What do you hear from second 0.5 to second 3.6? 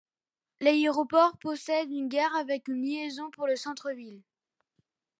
L'aéroport possède une gare avec une liaision pour le